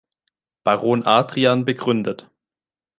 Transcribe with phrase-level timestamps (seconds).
[0.63, 2.27] Baron Adrian begründet.